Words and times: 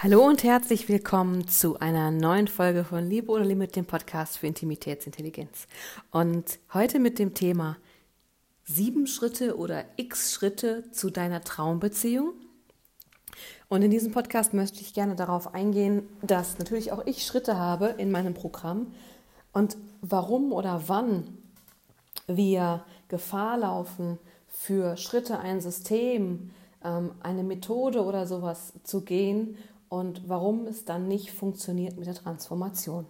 Hallo 0.00 0.24
und 0.24 0.44
herzlich 0.44 0.88
willkommen 0.88 1.48
zu 1.48 1.80
einer 1.80 2.12
neuen 2.12 2.46
Folge 2.46 2.84
von 2.84 3.04
Liebe 3.04 3.32
oder 3.32 3.44
Limit, 3.44 3.74
dem 3.74 3.84
Podcast 3.84 4.38
für 4.38 4.46
Intimitätsintelligenz. 4.46 5.66
Und 6.12 6.60
heute 6.72 7.00
mit 7.00 7.18
dem 7.18 7.34
Thema 7.34 7.78
sieben 8.64 9.08
Schritte 9.08 9.56
oder 9.56 9.84
x 9.96 10.32
Schritte 10.32 10.88
zu 10.92 11.10
deiner 11.10 11.42
Traumbeziehung. 11.42 12.34
Und 13.68 13.82
in 13.82 13.90
diesem 13.90 14.12
Podcast 14.12 14.54
möchte 14.54 14.82
ich 14.82 14.94
gerne 14.94 15.16
darauf 15.16 15.52
eingehen, 15.52 16.08
dass 16.22 16.58
natürlich 16.60 16.92
auch 16.92 17.04
ich 17.04 17.26
Schritte 17.26 17.56
habe 17.56 17.86
in 17.98 18.12
meinem 18.12 18.34
Programm 18.34 18.94
und 19.52 19.76
warum 20.00 20.52
oder 20.52 20.84
wann 20.86 21.38
wir 22.28 22.84
Gefahr 23.08 23.58
laufen, 23.58 24.20
für 24.46 24.96
Schritte 24.96 25.40
ein 25.40 25.60
System, 25.60 26.50
ähm, 26.84 27.10
eine 27.20 27.42
Methode 27.42 28.04
oder 28.04 28.28
sowas 28.28 28.74
zu 28.84 29.00
gehen 29.00 29.58
und 29.88 30.28
warum 30.28 30.66
es 30.66 30.84
dann 30.84 31.08
nicht 31.08 31.32
funktioniert 31.32 31.96
mit 31.96 32.06
der 32.06 32.14
Transformation. 32.14 33.06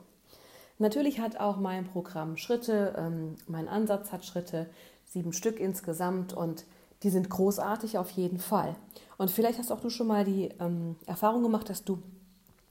Natürlich 0.79 1.19
hat 1.19 1.39
auch 1.41 1.57
mein 1.57 1.87
Programm 1.87 2.37
Schritte, 2.37 2.95
ähm, 2.97 3.37
mein 3.47 3.69
Ansatz 3.69 4.13
hat 4.13 4.25
Schritte, 4.25 4.71
sieben 5.05 5.33
Stück 5.33 5.59
insgesamt 5.59 6.33
und 6.33 6.65
die 7.03 7.11
sind 7.11 7.31
großartig 7.31 7.99
auf 7.99 8.11
jeden 8.11 8.39
Fall. 8.39 8.77
Und 9.17 9.31
vielleicht 9.31 9.59
hast 9.59 9.73
auch 9.73 9.81
du 9.81 9.91
schon 9.91 10.07
mal 10.07 10.25
die 10.25 10.51
ähm, 10.61 10.97
Erfahrung 11.07 11.43
gemacht, 11.43 11.69
dass 11.69 11.85
du 11.85 11.99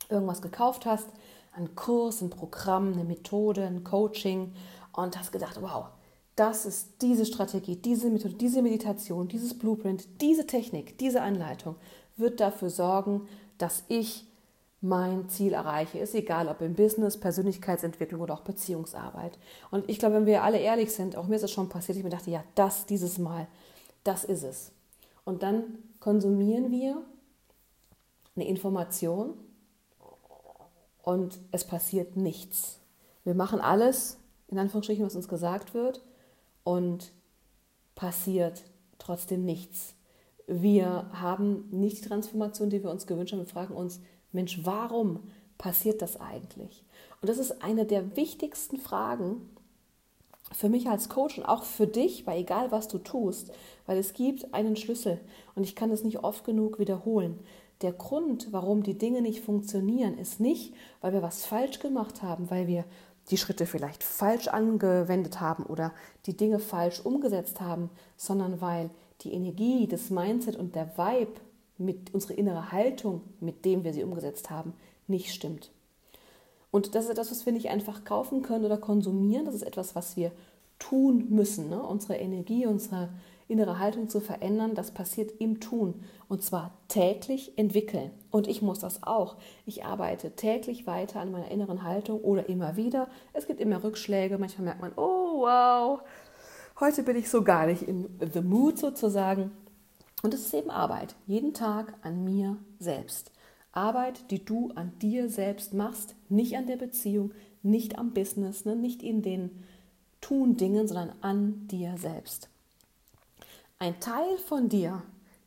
irgendwas 0.09 0.41
gekauft 0.41 0.85
hast, 0.85 1.07
einen 1.53 1.75
Kurs, 1.75 2.21
ein 2.21 2.29
Programm, 2.29 2.93
eine 2.93 3.03
Methode, 3.03 3.65
ein 3.65 3.83
Coaching 3.83 4.53
und 4.93 5.17
hast 5.17 5.31
gedacht, 5.31 5.59
wow, 5.61 5.87
das 6.35 6.65
ist 6.65 7.01
diese 7.01 7.25
Strategie, 7.25 7.75
diese 7.75 8.09
Methode, 8.09 8.35
diese 8.35 8.61
Meditation, 8.61 9.27
dieses 9.27 9.57
Blueprint, 9.57 10.21
diese 10.21 10.45
Technik, 10.45 10.97
diese 10.97 11.21
Anleitung 11.21 11.75
wird 12.15 12.39
dafür 12.39 12.69
sorgen, 12.69 13.27
dass 13.57 13.83
ich 13.87 14.25
mein 14.81 15.27
Ziel 15.29 15.53
erreiche. 15.53 15.99
Ist 15.99 16.15
egal, 16.15 16.47
ob 16.47 16.61
im 16.61 16.75
Business, 16.75 17.19
Persönlichkeitsentwicklung 17.19 18.21
oder 18.21 18.35
auch 18.35 18.41
Beziehungsarbeit. 18.41 19.37
Und 19.71 19.89
ich 19.89 19.99
glaube, 19.99 20.15
wenn 20.15 20.25
wir 20.25 20.43
alle 20.43 20.59
ehrlich 20.59 20.93
sind, 20.93 21.15
auch 21.15 21.27
mir 21.27 21.35
ist 21.35 21.43
es 21.43 21.51
schon 21.51 21.69
passiert, 21.69 21.97
ich 21.97 22.03
mir 22.03 22.09
dachte, 22.09 22.31
ja, 22.31 22.43
das 22.55 22.85
dieses 22.85 23.17
Mal, 23.17 23.47
das 24.03 24.23
ist 24.23 24.43
es. 24.43 24.71
Und 25.25 25.43
dann 25.43 25.79
konsumieren 25.99 26.71
wir 26.71 27.01
eine 28.35 28.47
Information 28.47 29.33
und 31.01 31.39
es 31.51 31.65
passiert 31.65 32.15
nichts. 32.15 32.79
Wir 33.23 33.33
machen 33.33 33.59
alles, 33.59 34.19
in 34.47 34.59
Anführungsstrichen, 34.59 35.05
was 35.05 35.15
uns 35.15 35.27
gesagt 35.27 35.73
wird 35.73 36.01
und 36.63 37.11
passiert 37.95 38.63
trotzdem 38.99 39.43
nichts. 39.43 39.95
Wir 40.47 41.09
haben 41.11 41.67
nicht 41.71 41.97
die 41.97 42.07
Transformation, 42.07 42.69
die 42.69 42.81
wir 42.81 42.89
uns 42.89 43.05
gewünscht 43.05 43.33
haben. 43.33 43.41
Wir 43.41 43.47
fragen 43.47 43.75
uns, 43.75 43.99
Mensch, 44.31 44.61
warum 44.63 45.19
passiert 45.57 46.01
das 46.01 46.19
eigentlich? 46.19 46.83
Und 47.21 47.29
das 47.29 47.37
ist 47.37 47.63
eine 47.63 47.85
der 47.85 48.15
wichtigsten 48.15 48.77
Fragen 48.77 49.41
für 50.53 50.69
mich 50.69 50.87
als 50.87 51.09
Coach 51.09 51.37
und 51.37 51.45
auch 51.45 51.63
für 51.63 51.87
dich, 51.87 52.25
weil 52.25 52.39
egal 52.39 52.71
was 52.71 52.87
du 52.87 52.99
tust, 52.99 53.51
weil 53.85 53.97
es 53.97 54.13
gibt 54.13 54.53
einen 54.53 54.77
Schlüssel 54.77 55.19
und 55.55 55.63
ich 55.63 55.75
kann 55.75 55.91
es 55.91 56.03
nicht 56.03 56.23
oft 56.23 56.45
genug 56.45 56.79
wiederholen. 56.79 57.39
Der 57.81 57.91
Grund, 57.91 58.47
warum 58.51 58.81
die 58.83 58.97
Dinge 58.97 59.21
nicht 59.21 59.43
funktionieren, 59.43 60.17
ist 60.17 60.39
nicht, 60.39 60.73
weil 61.01 61.13
wir 61.13 61.21
was 61.21 61.45
falsch 61.45 61.79
gemacht 61.79 62.23
haben, 62.23 62.49
weil 62.49 62.67
wir 62.67 62.85
die 63.29 63.37
Schritte 63.37 63.65
vielleicht 63.65 64.03
falsch 64.03 64.47
angewendet 64.47 65.41
haben 65.41 65.63
oder 65.63 65.93
die 66.25 66.37
Dinge 66.37 66.59
falsch 66.59 67.01
umgesetzt 67.01 67.59
haben, 67.59 67.89
sondern 68.15 68.61
weil 68.61 68.89
die 69.21 69.33
Energie, 69.33 69.87
das 69.87 70.09
Mindset 70.09 70.55
und 70.55 70.75
der 70.75 70.97
Vibe 70.97 71.41
mit 71.77 72.13
unserer 72.13 72.37
innere 72.37 72.71
Haltung, 72.71 73.21
mit 73.39 73.65
dem 73.65 73.83
wir 73.83 73.93
sie 73.93 74.03
umgesetzt 74.03 74.49
haben, 74.49 74.73
nicht 75.07 75.33
stimmt. 75.33 75.71
Und 76.71 76.95
das 76.95 77.05
ist 77.05 77.11
etwas, 77.11 77.31
was 77.31 77.45
wir 77.45 77.53
nicht 77.53 77.69
einfach 77.69 78.03
kaufen 78.03 78.41
können 78.41 78.65
oder 78.65 78.77
konsumieren. 78.77 79.45
Das 79.45 79.55
ist 79.55 79.63
etwas, 79.63 79.95
was 79.95 80.17
wir 80.17 80.31
tun 80.79 81.27
müssen. 81.29 81.69
Ne? 81.69 81.81
Unsere 81.81 82.17
Energie, 82.17 82.65
unsere 82.65 83.09
innere 83.47 83.79
Haltung 83.79 84.09
zu 84.09 84.19
verändern, 84.19 84.75
das 84.75 84.91
passiert 84.91 85.31
im 85.39 85.59
Tun. 85.59 86.03
Und 86.27 86.43
zwar 86.43 86.73
täglich 86.89 87.57
entwickeln. 87.57 88.11
Und 88.29 88.47
ich 88.47 88.61
muss 88.61 88.79
das 88.79 89.03
auch. 89.03 89.37
Ich 89.65 89.85
arbeite 89.85 90.31
täglich 90.31 90.85
weiter 90.85 91.21
an 91.21 91.31
meiner 91.31 91.49
inneren 91.49 91.83
Haltung 91.83 92.19
oder 92.21 92.49
immer 92.49 92.75
wieder. 92.75 93.07
Es 93.31 93.47
gibt 93.47 93.61
immer 93.61 93.83
Rückschläge. 93.83 94.37
Manchmal 94.37 94.65
merkt 94.65 94.81
man, 94.81 94.91
oh 94.97 95.41
wow, 95.41 96.01
Heute 96.79 97.01
bin 97.01 97.15
ich 97.15 97.27
so 97.27 97.43
gar 97.43 97.65
nicht 97.65 97.81
in 97.81 98.07
the 98.31 98.41
mood 98.41 98.77
sozusagen. 98.77 99.49
Und 100.21 100.35
es 100.35 100.45
ist 100.45 100.53
eben 100.53 100.69
Arbeit, 100.69 101.15
jeden 101.25 101.55
Tag 101.55 101.95
an 102.03 102.23
mir 102.23 102.57
selbst. 102.77 103.31
Arbeit, 103.71 104.29
die 104.29 104.45
du 104.45 104.71
an 104.75 104.91
dir 104.99 105.27
selbst 105.27 105.73
machst, 105.73 106.13
nicht 106.29 106.55
an 106.55 106.67
der 106.67 106.75
Beziehung, 106.75 107.31
nicht 107.63 107.97
am 107.97 108.13
Business, 108.13 108.65
ne, 108.65 108.75
nicht 108.75 109.01
in 109.01 109.23
den 109.23 109.63
Tun-Dingen, 110.21 110.87
sondern 110.87 111.13
an 111.21 111.67
dir 111.67 111.97
selbst. 111.97 112.47
Ein 113.79 113.99
Teil 113.99 114.37
von 114.37 114.69
dir, 114.69 115.01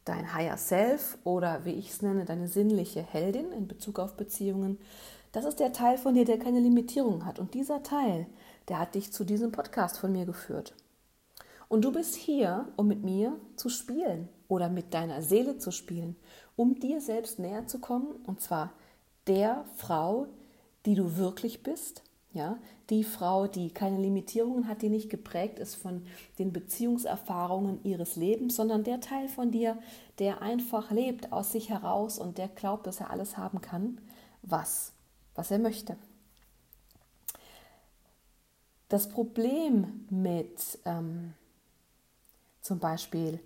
dein 0.05 0.35
Higher 0.35 0.57
Self 0.57 1.17
oder 1.23 1.65
wie 1.65 1.75
ich 1.75 1.91
es 1.91 2.03
nenne, 2.03 2.25
deine 2.25 2.49
sinnliche 2.49 3.03
Heldin 3.03 3.53
in 3.53 3.69
Bezug 3.69 4.01
auf 4.01 4.17
Beziehungen, 4.17 4.79
das 5.31 5.45
ist 5.45 5.61
der 5.61 5.73
Teil 5.73 5.97
von 5.97 6.15
dir, 6.15 6.25
der 6.25 6.41
keine 6.41 6.59
Limitierung 6.59 7.25
hat. 7.25 7.39
Und 7.39 7.55
dieser 7.55 7.85
Teil, 7.85 8.27
der 8.69 8.81
hat 8.81 8.97
dich 8.97 9.13
zu 9.13 9.23
diesem 9.23 9.53
Podcast 9.53 9.99
von 9.99 10.11
mir 10.11 10.27
geführt. 10.27 10.75
Und 11.71 11.85
du 11.85 11.93
bist 11.93 12.17
hier, 12.17 12.67
um 12.75 12.89
mit 12.89 13.05
mir 13.05 13.39
zu 13.55 13.69
spielen 13.69 14.29
oder 14.49 14.69
mit 14.69 14.93
deiner 14.93 15.23
Seele 15.23 15.57
zu 15.59 15.71
spielen, 15.71 16.17
um 16.57 16.81
dir 16.81 17.01
selbst 17.01 17.39
näher 17.39 17.69
zu 17.69 17.79
kommen 17.79 18.09
und 18.27 18.41
zwar 18.41 18.73
der 19.29 19.65
Frau, 19.77 20.27
die 20.85 20.97
du 20.97 21.17
wirklich 21.17 21.63
bist, 21.63 22.03
ja, 22.33 22.59
die 22.91 23.05
Frau, 23.05 23.47
die 23.47 23.71
keine 23.71 24.01
Limitierungen 24.01 24.67
hat, 24.67 24.83
die 24.83 24.89
nicht 24.89 25.11
geprägt 25.11 25.61
ist 25.61 25.77
von 25.77 26.03
den 26.41 26.53
Beziehungserfahrungen 26.53 27.79
ihres 27.85 28.17
Lebens, 28.17 28.57
sondern 28.57 28.83
der 28.83 29.01
Teil 29.01 29.29
von 29.29 29.53
dir, 29.53 29.79
der 30.19 30.43
einfach 30.43 30.91
lebt 30.91 31.31
aus 31.31 31.53
sich 31.53 31.71
heraus 31.71 32.19
und 32.19 32.37
der 32.37 32.49
glaubt, 32.49 32.89
dass 32.89 32.99
er 32.99 33.11
alles 33.11 33.37
haben 33.37 33.61
kann, 33.61 34.01
was, 34.43 34.93
was 35.37 35.53
er 35.53 35.61
möchte. 35.61 35.97
Das 38.89 39.09
Problem 39.09 40.05
mit 40.11 40.81
ähm, 40.85 41.35
zum 42.61 42.79
Beispiel 42.79 43.41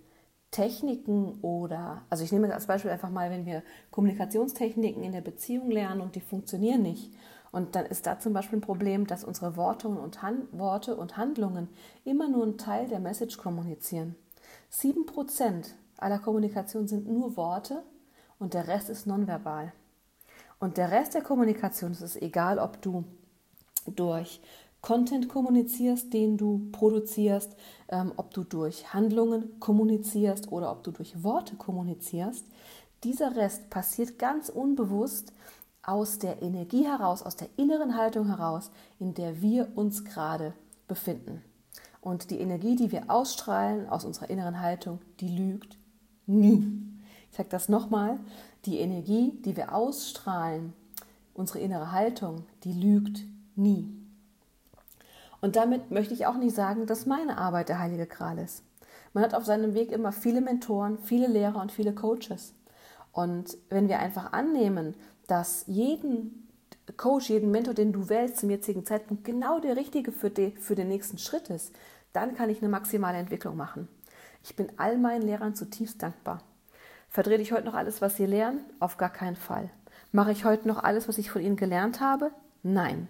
Techniken 0.51 1.39
oder, 1.41 2.03
also 2.09 2.23
ich 2.23 2.31
nehme 2.31 2.53
als 2.53 2.67
Beispiel 2.67 2.91
einfach 2.91 3.09
mal, 3.09 3.29
wenn 3.29 3.45
wir 3.45 3.61
Kommunikationstechniken 3.91 5.03
in 5.03 5.11
der 5.11 5.21
Beziehung 5.21 5.69
lernen 5.69 6.01
und 6.01 6.15
die 6.15 6.21
funktionieren 6.21 6.81
nicht. 6.81 7.11
Und 7.51 7.75
dann 7.75 7.85
ist 7.85 8.05
da 8.05 8.19
zum 8.19 8.33
Beispiel 8.33 8.59
ein 8.59 8.61
Problem, 8.61 9.07
dass 9.07 9.23
unsere 9.23 9.55
Worte 9.57 9.87
und, 9.87 10.21
Han 10.21 10.47
Worte 10.51 10.95
und 10.95 11.17
Handlungen 11.17 11.69
immer 12.03 12.27
nur 12.27 12.43
einen 12.43 12.57
Teil 12.57 12.87
der 12.87 12.99
Message 12.99 13.37
kommunizieren. 13.37 14.15
Sieben 14.69 15.05
Prozent 15.05 15.75
aller 15.97 16.19
Kommunikation 16.19 16.87
sind 16.87 17.07
nur 17.07 17.37
Worte 17.37 17.83
und 18.39 18.53
der 18.53 18.67
Rest 18.67 18.89
ist 18.89 19.07
nonverbal. 19.07 19.73
Und 20.59 20.77
der 20.77 20.91
Rest 20.91 21.13
der 21.13 21.21
Kommunikation, 21.21 21.91
es 21.91 22.01
ist 22.01 22.21
egal, 22.21 22.59
ob 22.59 22.81
du 22.81 23.03
durch 23.87 24.41
Content 24.85 25.29
kommunizierst, 25.29 26.13
den 26.13 26.37
du 26.37 26.69
produzierst, 26.71 27.55
ähm, 27.89 28.11
ob 28.17 28.31
du 28.35 28.43
durch 28.43 28.93
Handlungen 28.93 29.59
kommunizierst 29.59 30.51
oder 30.51 30.71
ob 30.71 30.83
du 30.83 30.91
durch 30.91 31.23
Worte 31.23 31.55
kommunizierst. 31.55 32.45
Dieser 33.03 33.35
Rest 33.35 33.71
passiert 33.71 34.19
ganz 34.19 34.49
unbewusst 34.49 35.33
aus 35.81 36.19
der 36.19 36.43
Energie 36.43 36.85
heraus, 36.85 37.23
aus 37.23 37.35
der 37.35 37.47
inneren 37.57 37.97
Haltung 37.97 38.27
heraus, 38.27 38.69
in 38.99 39.15
der 39.15 39.41
wir 39.41 39.69
uns 39.73 40.05
gerade 40.05 40.53
befinden. 40.87 41.41
Und 41.99 42.29
die 42.29 42.39
Energie, 42.39 42.75
die 42.75 42.91
wir 42.91 43.09
ausstrahlen 43.09 43.89
aus 43.89 44.05
unserer 44.05 44.29
inneren 44.29 44.59
Haltung, 44.59 44.99
die 45.19 45.35
lügt 45.35 45.79
nie. 46.27 46.63
Ich 47.31 47.37
sage 47.37 47.49
das 47.49 47.69
nochmal, 47.69 48.19
die 48.65 48.77
Energie, 48.77 49.33
die 49.43 49.57
wir 49.57 49.73
ausstrahlen, 49.73 50.73
unsere 51.33 51.57
innere 51.57 51.91
Haltung, 51.91 52.43
die 52.63 52.73
lügt 52.73 53.23
nie. 53.55 54.04
Und 55.45 55.55
damit 55.55 55.91
möchte 55.91 56.15
ich 56.15 56.25
auch 56.25 56.37
nicht 56.37 56.55
sagen, 56.55 56.87
dass 56.87 57.05
meine 57.05 57.37
Arbeit 57.37 57.69
der 57.69 57.77
heilige 57.77 58.07
Gral 58.07 58.39
ist. 58.39 58.63
Man 59.13 59.23
hat 59.23 59.35
auf 59.35 59.45
seinem 59.45 59.75
Weg 59.75 59.91
immer 59.91 60.11
viele 60.11 60.41
Mentoren, 60.41 60.97
viele 60.97 61.27
Lehrer 61.27 61.61
und 61.61 61.71
viele 61.71 61.93
Coaches. 61.93 62.55
Und 63.11 63.55
wenn 63.69 63.87
wir 63.87 63.99
einfach 63.99 64.33
annehmen, 64.33 64.95
dass 65.27 65.63
jeden 65.67 66.49
Coach, 66.97 67.29
jeden 67.29 67.51
Mentor, 67.51 67.75
den 67.75 67.93
du 67.93 68.09
wählst 68.09 68.37
zum 68.37 68.49
jetzigen 68.49 68.87
Zeitpunkt, 68.87 69.23
genau 69.23 69.59
der 69.59 69.75
richtige 69.75 70.11
für, 70.11 70.31
die, 70.31 70.55
für 70.59 70.73
den 70.73 70.87
nächsten 70.87 71.19
Schritt 71.19 71.51
ist, 71.51 71.75
dann 72.11 72.33
kann 72.33 72.49
ich 72.49 72.63
eine 72.63 72.69
maximale 72.69 73.19
Entwicklung 73.19 73.55
machen. 73.55 73.87
Ich 74.41 74.55
bin 74.55 74.71
all 74.77 74.97
meinen 74.97 75.21
Lehrern 75.21 75.53
zutiefst 75.53 76.01
dankbar. 76.01 76.41
Verdrehe 77.07 77.37
ich 77.37 77.51
heute 77.51 77.65
noch 77.65 77.75
alles, 77.75 78.01
was 78.01 78.17
sie 78.17 78.25
lernen? 78.25 78.65
Auf 78.79 78.97
gar 78.97 79.13
keinen 79.13 79.35
Fall. 79.35 79.69
Mache 80.11 80.31
ich 80.31 80.43
heute 80.43 80.67
noch 80.67 80.83
alles, 80.83 81.07
was 81.07 81.19
ich 81.19 81.29
von 81.29 81.43
ihnen 81.43 81.55
gelernt 81.55 82.01
habe? 82.01 82.31
Nein. 82.63 83.09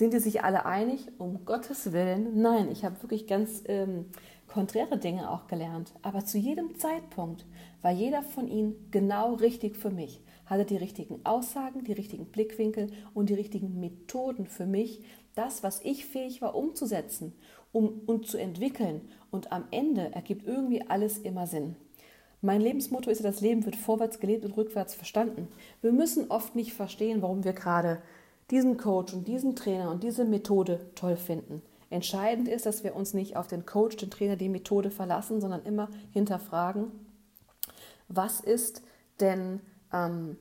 Sind 0.00 0.14
die 0.14 0.18
sich 0.18 0.42
alle 0.42 0.64
einig? 0.64 1.08
Um 1.18 1.44
Gottes 1.44 1.92
Willen, 1.92 2.40
nein. 2.40 2.70
Ich 2.70 2.86
habe 2.86 3.02
wirklich 3.02 3.26
ganz 3.26 3.62
ähm, 3.66 4.06
konträre 4.46 4.96
Dinge 4.96 5.30
auch 5.30 5.46
gelernt. 5.46 5.92
Aber 6.00 6.24
zu 6.24 6.38
jedem 6.38 6.74
Zeitpunkt 6.78 7.44
war 7.82 7.90
jeder 7.90 8.22
von 8.22 8.48
ihnen 8.48 8.88
genau 8.90 9.34
richtig 9.34 9.76
für 9.76 9.90
mich. 9.90 10.22
hatte 10.46 10.64
die 10.64 10.78
richtigen 10.78 11.20
Aussagen, 11.24 11.84
die 11.84 11.92
richtigen 11.92 12.24
Blickwinkel 12.24 12.90
und 13.12 13.28
die 13.28 13.34
richtigen 13.34 13.78
Methoden 13.78 14.46
für 14.46 14.64
mich, 14.64 15.04
das, 15.34 15.62
was 15.62 15.82
ich 15.84 16.06
fähig 16.06 16.40
war 16.40 16.54
umzusetzen 16.54 17.34
um, 17.70 18.00
und 18.06 18.26
zu 18.26 18.38
entwickeln. 18.38 19.02
Und 19.30 19.52
am 19.52 19.64
Ende 19.70 20.14
ergibt 20.14 20.46
irgendwie 20.46 20.80
alles 20.80 21.18
immer 21.18 21.46
Sinn. 21.46 21.76
Mein 22.40 22.62
Lebensmotto 22.62 23.10
ist, 23.10 23.22
das 23.22 23.42
Leben 23.42 23.66
wird 23.66 23.76
vorwärts 23.76 24.18
gelebt 24.18 24.46
und 24.46 24.56
rückwärts 24.56 24.94
verstanden. 24.94 25.48
Wir 25.82 25.92
müssen 25.92 26.30
oft 26.30 26.56
nicht 26.56 26.72
verstehen, 26.72 27.20
warum 27.20 27.44
wir 27.44 27.52
gerade 27.52 28.00
diesen 28.50 28.76
Coach 28.76 29.12
und 29.12 29.28
diesen 29.28 29.56
Trainer 29.56 29.90
und 29.90 30.02
diese 30.02 30.24
Methode 30.24 30.80
toll 30.94 31.16
finden. 31.16 31.62
Entscheidend 31.88 32.48
ist, 32.48 32.66
dass 32.66 32.84
wir 32.84 32.94
uns 32.94 33.14
nicht 33.14 33.36
auf 33.36 33.48
den 33.48 33.66
Coach, 33.66 33.96
den 33.96 34.10
Trainer, 34.10 34.36
die 34.36 34.48
Methode 34.48 34.90
verlassen, 34.90 35.40
sondern 35.40 35.64
immer 35.64 35.88
hinterfragen, 36.12 36.90
was 38.08 38.40
ist 38.40 38.82
denn 39.20 39.60
ähm, 39.92 40.36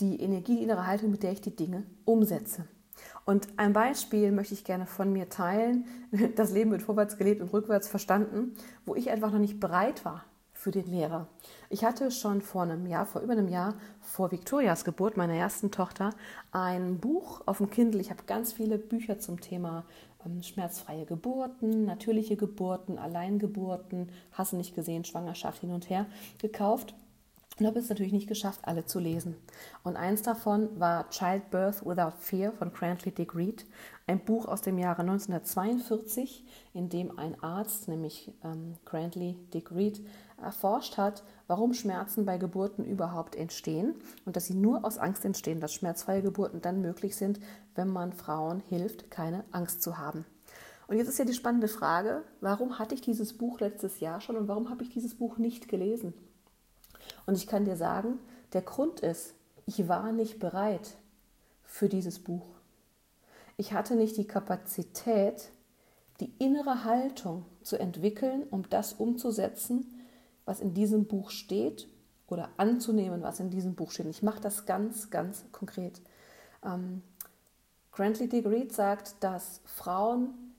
die 0.00 0.20
Energie, 0.20 0.56
die 0.56 0.62
innere 0.62 0.86
Haltung, 0.86 1.10
mit 1.10 1.22
der 1.22 1.32
ich 1.32 1.40
die 1.40 1.56
Dinge 1.56 1.84
umsetze. 2.04 2.64
Und 3.24 3.48
ein 3.56 3.72
Beispiel 3.72 4.30
möchte 4.30 4.54
ich 4.54 4.64
gerne 4.64 4.86
von 4.86 5.12
mir 5.12 5.28
teilen. 5.28 5.86
Das 6.36 6.52
Leben 6.52 6.70
wird 6.70 6.82
vorwärts 6.82 7.16
gelebt 7.16 7.40
und 7.40 7.52
rückwärts 7.52 7.88
verstanden, 7.88 8.54
wo 8.84 8.94
ich 8.94 9.10
einfach 9.10 9.32
noch 9.32 9.38
nicht 9.38 9.60
bereit 9.60 10.04
war 10.04 10.24
für 10.60 10.70
den 10.70 10.86
Lehrer. 10.86 11.26
Ich 11.70 11.84
hatte 11.84 12.10
schon 12.10 12.42
vor 12.42 12.62
einem 12.62 12.86
Jahr, 12.86 13.06
vor 13.06 13.22
über 13.22 13.32
einem 13.32 13.48
Jahr, 13.48 13.74
vor 14.00 14.30
Victorias 14.30 14.84
Geburt, 14.84 15.16
meiner 15.16 15.34
ersten 15.34 15.70
Tochter, 15.70 16.10
ein 16.52 16.98
Buch 16.98 17.40
auf 17.46 17.58
dem 17.58 17.70
Kindle. 17.70 18.00
Ich 18.00 18.10
habe 18.10 18.24
ganz 18.26 18.52
viele 18.52 18.76
Bücher 18.76 19.18
zum 19.18 19.40
Thema 19.40 19.86
ähm, 20.26 20.42
schmerzfreie 20.42 21.06
Geburten, 21.06 21.86
natürliche 21.86 22.36
Geburten, 22.36 22.98
Alleingeburten, 22.98 24.10
hasse 24.32 24.56
nicht 24.56 24.74
gesehen, 24.74 25.04
Schwangerschaft 25.04 25.62
hin 25.62 25.72
und 25.72 25.88
her 25.88 26.04
gekauft 26.38 26.94
und 27.60 27.66
habe 27.66 27.78
es 27.78 27.88
natürlich 27.88 28.12
nicht 28.12 28.28
geschafft, 28.28 28.60
alle 28.64 28.86
zu 28.86 28.98
lesen. 28.98 29.36
Und 29.84 29.96
eins 29.96 30.22
davon 30.22 30.80
war 30.80 31.08
Childbirth 31.10 31.84
Without 31.84 32.14
Fear 32.18 32.52
von 32.52 32.72
Crantley 32.72 33.12
Dick 33.12 33.34
Reed, 33.34 33.66
ein 34.06 34.24
Buch 34.24 34.46
aus 34.46 34.62
dem 34.62 34.78
Jahre 34.78 35.02
1942, 35.02 36.44
in 36.74 36.88
dem 36.88 37.18
ein 37.18 37.40
Arzt, 37.42 37.88
nämlich 37.88 38.32
ähm, 38.42 38.76
Crantley 38.84 39.36
Dick 39.52 39.70
Reed, 39.72 40.04
erforscht 40.42 40.96
hat, 40.96 41.22
warum 41.46 41.74
Schmerzen 41.74 42.24
bei 42.24 42.38
Geburten 42.38 42.84
überhaupt 42.84 43.36
entstehen 43.36 43.94
und 44.24 44.36
dass 44.36 44.46
sie 44.46 44.54
nur 44.54 44.84
aus 44.84 44.96
Angst 44.96 45.24
entstehen, 45.24 45.60
dass 45.60 45.74
schmerzfreie 45.74 46.22
Geburten 46.22 46.62
dann 46.62 46.80
möglich 46.80 47.14
sind, 47.14 47.40
wenn 47.74 47.88
man 47.88 48.14
Frauen 48.14 48.60
hilft, 48.60 49.10
keine 49.10 49.44
Angst 49.52 49.82
zu 49.82 49.98
haben. 49.98 50.24
Und 50.88 50.96
jetzt 50.96 51.08
ist 51.08 51.18
ja 51.18 51.24
die 51.24 51.34
spannende 51.34 51.68
Frage, 51.68 52.24
warum 52.40 52.78
hatte 52.78 52.94
ich 52.94 53.00
dieses 53.00 53.36
Buch 53.36 53.60
letztes 53.60 54.00
Jahr 54.00 54.20
schon 54.20 54.36
und 54.36 54.48
warum 54.48 54.70
habe 54.70 54.82
ich 54.82 54.88
dieses 54.88 55.14
Buch 55.14 55.38
nicht 55.38 55.68
gelesen? 55.68 56.14
Und 57.26 57.36
ich 57.36 57.46
kann 57.46 57.64
dir 57.64 57.76
sagen, 57.76 58.18
der 58.52 58.62
Grund 58.62 59.00
ist, 59.00 59.34
ich 59.66 59.88
war 59.88 60.12
nicht 60.12 60.38
bereit 60.38 60.96
für 61.64 61.88
dieses 61.88 62.18
Buch. 62.18 62.46
Ich 63.56 63.72
hatte 63.72 63.94
nicht 63.94 64.16
die 64.16 64.26
Kapazität, 64.26 65.50
die 66.20 66.32
innere 66.38 66.84
Haltung 66.84 67.44
zu 67.62 67.78
entwickeln, 67.78 68.44
um 68.50 68.68
das 68.68 68.94
umzusetzen, 68.94 69.86
was 70.44 70.60
in 70.60 70.74
diesem 70.74 71.06
Buch 71.06 71.30
steht 71.30 71.88
oder 72.26 72.48
anzunehmen, 72.56 73.22
was 73.22 73.40
in 73.40 73.50
diesem 73.50 73.74
Buch 73.74 73.90
steht. 73.90 74.06
Ich 74.06 74.22
mache 74.22 74.40
das 74.40 74.66
ganz, 74.66 75.10
ganz 75.10 75.44
konkret. 75.52 76.00
Ähm, 76.64 77.02
Grantley 77.92 78.28
Digreed 78.28 78.72
sagt, 78.72 79.14
dass 79.20 79.60
Frauen 79.64 80.49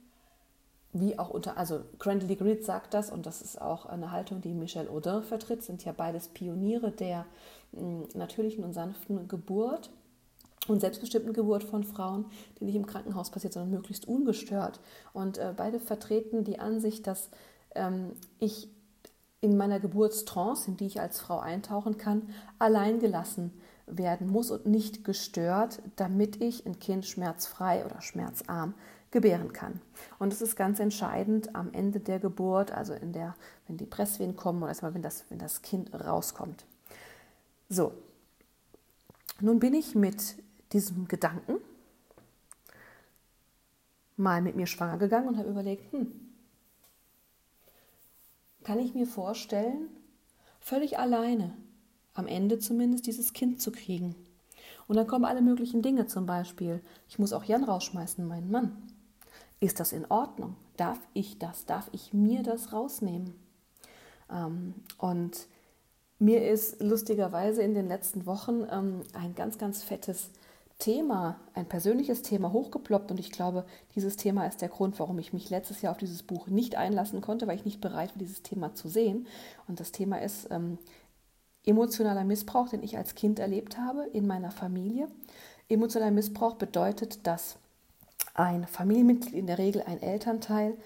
wie 0.94 1.18
auch 1.18 1.30
unter, 1.30 1.58
also 1.58 1.82
Grantley 2.00 2.36
Grid 2.36 2.66
sagt 2.66 2.94
das 2.94 3.12
und 3.12 3.26
das 3.26 3.42
ist 3.42 3.62
auch 3.62 3.86
eine 3.86 4.12
Haltung, 4.12 4.42
die 4.42 4.54
Michel 4.54 4.90
Audin 4.90 5.24
vertritt, 5.24 5.64
sind 5.64 5.86
ja 5.86 5.94
beides 5.94 6.28
Pioniere 6.28 6.92
der 6.92 7.26
mh, 7.72 8.10
natürlichen 8.14 8.64
und 8.64 8.74
sanften 8.74 9.28
Geburt 9.28 9.90
und 10.68 10.82
selbstbestimmten 10.82 11.34
Geburt 11.34 11.64
von 11.64 11.84
Frauen, 11.84 12.26
die 12.60 12.66
nicht 12.66 12.76
im 12.76 12.86
Krankenhaus 12.86 13.32
passiert, 13.32 13.54
sondern 13.54 13.72
möglichst 13.72 14.08
ungestört. 14.08 14.80
Und 15.14 15.38
äh, 15.38 15.54
beide 15.56 15.80
vertreten 15.80 16.44
die 16.44 16.60
Ansicht, 16.60 17.08
dass 17.08 17.30
ähm, 17.74 18.12
ich 18.40 18.70
in 19.40 19.58
meiner 19.58 19.80
Geburtstrance, 19.80 20.70
in 20.70 20.78
die 20.78 20.86
ich 20.86 21.02
als 21.02 21.20
Frau 21.20 21.40
eintauchen 21.40 21.98
kann, 21.98 22.30
allein 22.60 23.00
gelassen 23.00 23.54
werden 23.88 24.28
muss 24.28 24.52
und 24.52 24.68
nicht 24.68 25.04
gestört, 25.04 25.82
damit 25.96 26.42
ich 26.42 26.66
ein 26.66 26.80
Kind 26.80 27.06
schmerzfrei 27.06 27.84
oder 27.86 28.02
schmerzarm 28.02 28.76
gebären 29.12 29.54
kann. 29.54 29.82
Und 30.20 30.34
es 30.34 30.42
ist 30.42 30.56
ganz 30.56 30.80
entscheidend 30.80 31.56
am 31.56 31.74
Ende 31.74 32.00
der 32.00 32.20
Geburt, 32.20 32.72
also 32.72 32.94
in 32.94 33.14
der, 33.14 33.36
wenn 33.68 33.78
die 33.78 33.86
Presswehen 33.86 34.36
kommen 34.36 34.60
oder 34.60 34.70
erstmal, 34.70 34.94
wenn 34.94 35.02
das, 35.02 35.26
wenn 35.30 35.38
das 35.38 35.62
Kind 35.62 35.94
rauskommt. 35.94 36.66
So, 37.70 37.94
nun 39.40 39.60
bin 39.60 39.74
ich 39.74 39.96
mit 39.96 40.36
diesem 40.72 41.08
Gedanken 41.08 41.58
mal 44.18 44.42
mit 44.42 44.56
mir 44.56 44.68
schwanger 44.68 44.98
gegangen 44.98 45.28
und 45.28 45.38
habe 45.38 45.50
überlegt, 45.50 45.92
hm, 45.92 46.12
kann 48.64 48.80
ich 48.80 48.94
mir 48.94 49.08
vorstellen, 49.08 49.90
völlig 50.60 51.00
alleine, 51.00 51.54
am 52.14 52.28
Ende 52.28 52.60
zumindest 52.60 53.08
dieses 53.08 53.34
Kind 53.34 53.62
zu 53.62 53.72
kriegen. 53.72 54.16
Und 54.88 54.96
dann 54.98 55.08
kommen 55.08 55.26
alle 55.26 55.42
möglichen 55.42 55.82
Dinge, 55.82 56.08
zum 56.08 56.26
Beispiel, 56.26 56.82
ich 57.10 57.18
muss 57.18 57.34
auch 57.34 57.44
Jan 57.44 57.64
rausschmeißen, 57.64 58.28
meinen 58.28 58.52
Mann. 58.52 58.91
Ist 59.62 59.80
das 59.80 59.94
in 59.94 60.10
Ordnung? 60.10 60.56
Darf 60.76 61.00
ich 61.14 61.38
das? 61.38 61.66
Darf 61.66 61.88
ich 61.94 62.14
mir 62.14 62.42
das 62.44 62.74
rausnehmen? 62.74 63.36
Ähm, 64.30 64.74
und 64.98 65.48
mir 66.18 66.50
ist 66.50 66.82
lustigerweise 66.82 67.62
in 67.62 67.76
den 67.76 67.88
letzten 67.88 68.26
Wochen 68.26 68.66
ähm, 68.72 69.04
ein 69.14 69.36
ganz, 69.36 69.60
ganz 69.60 69.84
fettes 69.84 70.32
Thema, 70.80 71.40
ein 71.54 71.68
persönliches 71.68 72.24
Thema 72.24 72.52
hochgeploppt 72.52 73.12
und 73.12 73.20
ich 73.20 73.32
glaube, 73.32 73.66
dieses 73.94 74.18
Thema 74.18 74.48
ist 74.48 74.62
der 74.62 74.70
Grund, 74.70 75.00
warum 75.00 75.20
ich 75.20 75.32
mich 75.32 75.52
letztes 75.52 75.84
Jahr 75.84 75.92
auf 75.92 76.00
dieses 76.00 76.24
Buch 76.24 76.48
nicht 76.48 76.76
einlassen 76.76 77.22
konnte, 77.22 77.46
weil 77.46 77.56
ich 77.56 77.66
nicht 77.66 77.82
bereit 77.82 78.10
war, 78.10 78.18
dieses 78.18 78.42
Thema 78.42 78.74
zu 78.74 78.90
sehen. 78.90 79.28
Und 79.68 79.80
das 79.80 79.92
Thema 79.92 80.20
ist 80.22 80.48
ähm, 80.50 80.80
emotionaler 81.68 82.24
Missbrauch, 82.24 82.70
den 82.70 82.82
ich 82.82 82.98
als 82.98 83.14
Kind 83.14 83.38
erlebt 83.38 83.78
habe 83.78 84.08
in 84.12 84.26
meiner 84.26 84.50
Familie. 84.50 85.08
Emotionaler 85.70 86.12
Missbrauch 86.12 86.56
bedeutet, 86.56 87.28
dass 87.28 87.60
ein 88.34 88.66
Familienmitglied, 88.66 89.34
in 89.34 89.48
der 89.48 89.58
Regel 89.58 89.84
ein 89.84 90.02
Elternteil, 90.02 90.78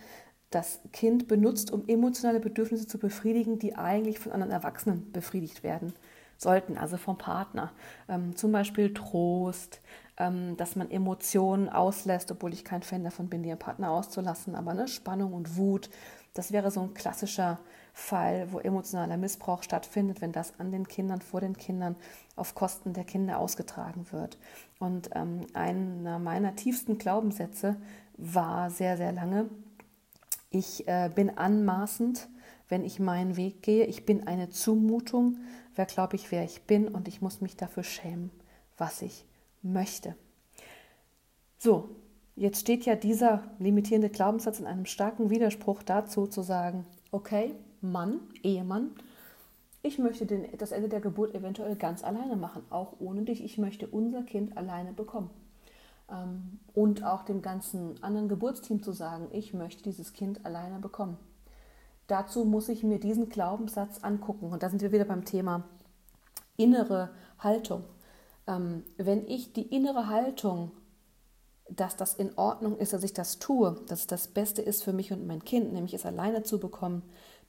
das 0.50 0.80
Kind 0.94 1.27
benutzt, 1.27 1.71
um 1.71 1.88
emotionale 1.88 2.39
Bedürfnisse 2.39 2.88
zu 2.88 2.97
befriedigen, 2.97 3.59
die 3.59 3.75
eigentlich 3.75 4.19
von 4.19 4.31
anderen 4.31 4.53
Erwachsenen 4.53 5.12
befriedigt 5.12 5.63
werden 5.63 5.94
sollten, 6.38 6.77
also 6.77 6.97
vom 6.97 7.18
Partner. 7.18 7.71
Ähm, 8.07 8.36
zum 8.36 8.51
Beispiel 8.51 8.94
Trost, 8.94 9.81
ähm, 10.18 10.56
dass 10.57 10.75
man 10.75 10.92
Emotionen 10.92 11.69
auslässt, 11.69 12.31
obwohl 12.31 12.54
ich 12.54 12.64
kein 12.64 12.83
Fan 12.83 13.04
davon 13.04 13.28
bin, 13.28 13.44
die 13.44 13.56
Partner 13.56 13.92
auszulassen, 13.92 14.56
aber 14.56 14.73
ne, 14.73 14.87
Spannung 14.87 15.33
und 15.33 15.57
Wut, 15.57 15.90
das 16.33 16.52
wäre 16.52 16.71
so 16.71 16.81
ein 16.81 16.94
klassischer 16.94 17.59
Fall, 17.97 18.52
wo 18.52 18.59
emotionaler 18.59 19.16
Missbrauch 19.16 19.64
stattfindet, 19.64 20.19
wenn 20.19 20.33
das 20.33 20.59
an 20.59 20.69
den 20.69 20.85
Kindern, 20.85 21.21
vor 21.21 21.40
den 21.40 21.56
Kindern, 21.56 21.95
auf 22.35 22.54
Kosten 22.54 22.92
der 22.92 23.06
Kinder 23.06 23.40
ausgetragen 23.40 24.06
wird. 24.11 24.37
Und 24.80 25.09
ähm, 25.16 25.47
einer 25.54 26.19
meiner 26.19 26.56
tiefsten 26.56 26.97
Glaubenssätze 26.97 27.78
war 28.18 28.69
sehr, 28.69 28.97
sehr 28.97 29.14
lange, 29.14 29.49
ich 30.56 30.87
äh, 30.87 31.09
bin 31.14 31.37
anmaßend, 31.37 32.30
wenn 32.69 32.85
ich 32.85 32.99
meinen 32.99 33.35
Weg 33.35 33.61
gehe. 33.61 33.85
Ich 33.85 34.06
bin 34.06 34.28
eine 34.28 34.49
Zumutung. 34.49 35.40
Wer 35.75 35.85
glaube 35.85 36.16
ich, 36.16 36.31
wer 36.31 36.44
ich 36.44 36.64
bin 36.64 36.87
und 36.87 37.07
ich 37.07 37.21
muss 37.21 37.42
mich 37.42 37.57
dafür 37.57 37.83
schämen, 37.83 38.31
was 38.78 39.02
ich 39.02 39.25
möchte. 39.61 40.16
So, 41.57 41.90
jetzt 42.35 42.61
steht 42.61 42.85
ja 42.85 42.95
dieser 42.95 43.44
limitierende 43.59 44.09
Glaubenssatz 44.09 44.59
in 44.59 44.66
einem 44.66 44.85
starken 44.85 45.30
Widerspruch 45.30 45.83
dazu 45.83 46.28
zu 46.28 46.42
sagen, 46.42 46.85
okay, 47.11 47.54
Mann, 47.92 48.19
Ehemann, 48.44 48.92
ich 49.81 49.99
möchte 49.99 50.25
den, 50.25 50.47
das 50.57 50.71
Ende 50.71 50.89
der 50.89 50.99
Geburt 50.99 51.35
eventuell 51.35 51.75
ganz 51.75 52.04
alleine 52.04 52.35
machen, 52.35 52.63
auch 52.71 52.94
ohne 52.99 53.21
dich. 53.21 53.44
Ich 53.44 53.57
möchte 53.57 53.87
unser 53.87 54.23
Kind 54.23 54.57
alleine 54.57 54.94
bekommen. 54.94 55.30
Ähm, 56.11 56.59
und 56.73 57.04
auch 57.04 57.23
dem 57.23 57.42
ganzen 57.42 58.01
anderen 58.04 58.27
Geburtsteam 58.27 58.81
zu 58.81 58.94
sagen, 58.94 59.27
ich 59.31 59.54
möchte 59.54 59.83
dieses 59.83 60.13
Kind 60.13 60.45
alleine 60.45 60.80
bekommen. 60.80 61.18
Dazu 62.07 62.45
muss 62.45 62.69
ich 62.69 62.83
mir 62.83 62.99
diesen 62.99 63.30
Glaubenssatz 63.30 64.04
angucken. 64.04 64.51
Und 64.51 64.63
da 64.63 64.69
sind 64.69 64.81
wir 64.81 64.92
wieder 64.92 65.06
beim 65.06 65.25
Thema 65.25 65.63
innere 66.57 67.11
Haltung. 67.39 67.83
Ähm, 68.47 68.83
wenn 68.97 69.27
ich 69.27 69.54
die 69.54 69.68
innere 69.75 70.07
Haltung, 70.07 70.71
dass 71.69 71.95
das 71.95 72.13
in 72.13 72.37
Ordnung 72.37 72.77
ist, 72.77 72.94
dass 72.94 73.04
ich 73.04 73.13
das 73.13 73.39
tue, 73.39 73.80
dass 73.87 74.06
das 74.07 74.27
Beste 74.27 74.61
ist 74.61 74.83
für 74.83 74.94
mich 74.94 75.11
und 75.11 75.25
mein 75.25 75.44
Kind, 75.44 75.73
nämlich 75.73 75.94
es 75.95 76.06
alleine 76.06 76.44
zu 76.44 76.59
bekommen, 76.59 77.01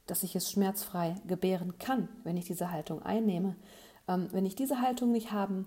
dass 0.06 0.22
ich 0.22 0.36
es 0.36 0.50
schmerzfrei 0.50 1.16
gebären 1.26 1.78
kann, 1.78 2.08
wenn 2.24 2.36
ich 2.36 2.44
diese 2.44 2.70
Haltung 2.70 3.02
einnehme. 3.02 3.56
Ähm, 4.08 4.28
wenn 4.32 4.46
ich 4.46 4.54
diese 4.54 4.80
Haltung 4.80 5.12
nicht 5.12 5.32
haben 5.32 5.66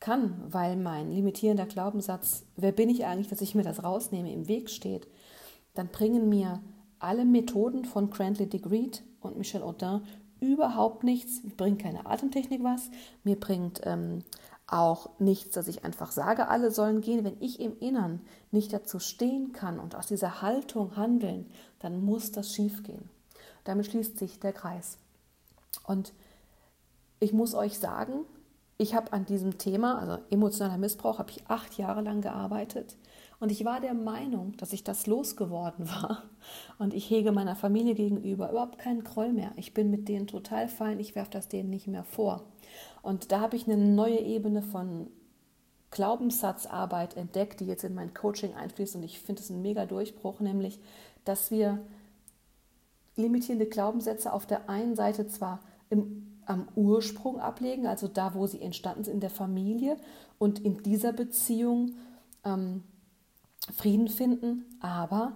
kann, 0.00 0.42
weil 0.48 0.76
mein 0.76 1.10
limitierender 1.10 1.66
Glaubenssatz, 1.66 2.44
wer 2.56 2.72
bin 2.72 2.88
ich 2.88 3.06
eigentlich, 3.06 3.28
dass 3.28 3.40
ich 3.40 3.54
mir 3.54 3.62
das 3.62 3.82
rausnehme, 3.82 4.32
im 4.32 4.48
Weg 4.48 4.70
steht, 4.70 5.06
dann 5.74 5.88
bringen 5.88 6.28
mir 6.28 6.60
alle 6.98 7.24
Methoden 7.24 7.84
von 7.84 8.10
Crantley 8.10 8.48
Digreed 8.48 9.02
und 9.20 9.38
Michel 9.38 9.62
Audin 9.62 10.02
überhaupt 10.40 11.02
nichts, 11.02 11.42
mir 11.42 11.54
bringt 11.54 11.80
keine 11.80 12.06
Atemtechnik 12.06 12.62
was, 12.62 12.90
mir 13.24 13.38
bringt 13.38 13.80
ähm, 13.84 14.22
auch 14.66 15.10
nichts, 15.18 15.54
dass 15.54 15.68
ich 15.68 15.84
einfach 15.84 16.10
sage, 16.10 16.48
alle 16.48 16.70
sollen 16.70 17.00
gehen. 17.00 17.24
Wenn 17.24 17.40
ich 17.40 17.60
im 17.60 17.78
Innern 17.78 18.20
nicht 18.50 18.72
dazu 18.72 18.98
stehen 18.98 19.52
kann 19.52 19.78
und 19.78 19.94
aus 19.94 20.06
dieser 20.06 20.42
Haltung 20.42 20.96
handeln, 20.96 21.46
dann 21.78 22.04
muss 22.04 22.32
das 22.32 22.52
schiefgehen. 22.52 23.08
Damit 23.66 23.86
schließt 23.86 24.18
sich 24.18 24.40
der 24.40 24.52
Kreis. 24.52 24.98
Und 25.84 26.12
ich 27.20 27.32
muss 27.32 27.54
euch 27.54 27.78
sagen, 27.78 28.24
ich 28.78 28.94
habe 28.94 29.12
an 29.12 29.24
diesem 29.24 29.58
Thema, 29.58 29.98
also 29.98 30.18
emotionaler 30.30 30.78
Missbrauch, 30.78 31.18
habe 31.18 31.30
ich 31.30 31.46
acht 31.48 31.78
Jahre 31.78 32.02
lang 32.02 32.20
gearbeitet. 32.20 32.96
Und 33.40 33.50
ich 33.50 33.64
war 33.64 33.80
der 33.80 33.94
Meinung, 33.94 34.56
dass 34.56 34.72
ich 34.72 34.84
das 34.84 35.06
losgeworden 35.06 35.88
war. 36.02 36.24
Und 36.78 36.94
ich 36.94 37.10
hege 37.10 37.32
meiner 37.32 37.56
Familie 37.56 37.94
gegenüber 37.94 38.50
überhaupt 38.50 38.78
keinen 38.78 39.04
Groll 39.04 39.32
mehr. 39.32 39.52
Ich 39.56 39.74
bin 39.74 39.90
mit 39.90 40.08
denen 40.08 40.26
total 40.26 40.68
fein, 40.68 41.00
ich 41.00 41.14
werfe 41.14 41.30
das 41.32 41.48
denen 41.48 41.70
nicht 41.70 41.86
mehr 41.86 42.04
vor. 42.04 42.44
Und 43.02 43.32
da 43.32 43.40
habe 43.40 43.56
ich 43.56 43.66
eine 43.66 43.76
neue 43.76 44.18
Ebene 44.18 44.62
von 44.62 45.08
Glaubenssatzarbeit 45.90 47.16
entdeckt, 47.16 47.60
die 47.60 47.66
jetzt 47.66 47.84
in 47.84 47.94
mein 47.94 48.12
Coaching 48.12 48.54
einfließt. 48.54 48.96
Und 48.96 49.02
ich 49.02 49.20
finde 49.20 49.40
es 49.40 49.50
ein 49.50 49.62
mega 49.62 49.86
Durchbruch, 49.86 50.40
nämlich, 50.40 50.78
dass 51.24 51.50
wir 51.50 51.80
limitierende 53.16 53.66
Glaubenssätze 53.66 54.32
auf 54.32 54.46
der 54.46 54.68
einen 54.68 54.94
Seite 54.94 55.26
zwar 55.26 55.60
im, 55.90 56.40
am 56.44 56.68
Ursprung 56.76 57.40
ablegen, 57.40 57.86
also 57.86 58.08
da, 58.08 58.34
wo 58.34 58.46
sie 58.46 58.60
entstanden 58.60 59.04
sind 59.04 59.14
in 59.14 59.20
der 59.20 59.30
Familie 59.30 59.96
und 60.38 60.58
in 60.60 60.82
dieser 60.82 61.12
Beziehung 61.12 61.96
ähm, 62.44 62.82
Frieden 63.74 64.08
finden, 64.08 64.64
aber 64.80 65.32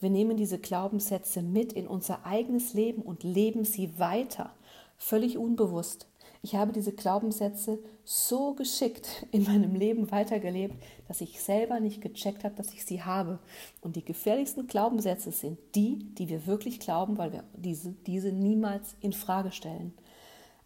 wir 0.00 0.10
nehmen 0.10 0.36
diese 0.36 0.58
Glaubenssätze 0.58 1.42
mit 1.42 1.72
in 1.72 1.86
unser 1.86 2.24
eigenes 2.24 2.74
Leben 2.74 3.02
und 3.02 3.22
leben 3.22 3.64
sie 3.64 3.98
weiter, 3.98 4.54
völlig 4.96 5.38
unbewusst. 5.38 6.06
Ich 6.44 6.54
habe 6.54 6.72
diese 6.72 6.92
Glaubenssätze 6.92 7.78
so 8.04 8.52
geschickt 8.52 9.24
in 9.30 9.44
meinem 9.44 9.74
Leben 9.74 10.10
weitergelebt, 10.10 10.74
dass 11.08 11.22
ich 11.22 11.40
selber 11.40 11.80
nicht 11.80 12.02
gecheckt 12.02 12.44
habe, 12.44 12.54
dass 12.54 12.74
ich 12.74 12.84
sie 12.84 13.02
habe. 13.02 13.38
Und 13.80 13.96
die 13.96 14.04
gefährlichsten 14.04 14.66
Glaubenssätze 14.66 15.32
sind 15.32 15.58
die, 15.74 16.14
die 16.16 16.28
wir 16.28 16.46
wirklich 16.46 16.80
glauben, 16.80 17.16
weil 17.16 17.32
wir 17.32 17.44
diese, 17.54 17.92
diese 18.06 18.30
niemals 18.30 18.94
in 19.00 19.14
Frage 19.14 19.52
stellen. 19.52 19.94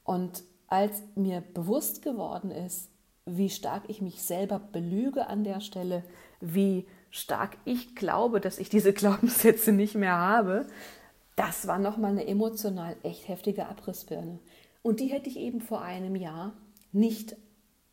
Und 0.03 0.43
als 0.67 1.01
mir 1.15 1.43
bewusst 1.55 2.03
geworden 2.03 2.51
ist, 2.51 2.91
wie 3.25 3.49
stark 3.49 3.85
ich 3.87 4.03
mich 4.03 4.21
selber 4.21 4.59
belüge 4.59 5.29
an 5.29 5.45
der 5.45 5.61
Stelle, 5.61 6.03
wie 6.41 6.89
stark 7.11 7.57
ich 7.65 7.95
glaube, 7.95 8.41
dass 8.41 8.59
ich 8.59 8.69
diese 8.69 8.93
Glaubenssätze 8.95 9.71
nicht 9.71 9.95
mehr 9.95 10.19
habe, 10.19 10.67
das 11.37 11.69
war 11.69 11.79
nochmal 11.79 12.11
eine 12.11 12.27
emotional 12.27 12.97
echt 13.05 13.29
heftige 13.29 13.67
Abrissbirne. 13.67 14.41
Und 14.83 15.01
die 15.01 15.07
hätte 15.07 15.29
ich 15.29 15.39
eben 15.39 15.61
vor 15.61 15.83
einem 15.83 16.17
Jahr 16.17 16.53
nicht 16.93 17.37